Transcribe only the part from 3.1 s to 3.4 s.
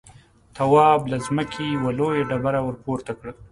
کړه.